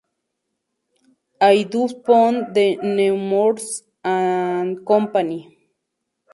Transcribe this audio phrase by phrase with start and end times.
[1.57, 1.59] I.
[1.71, 2.65] du Pont de
[2.95, 5.39] Nemours and Company.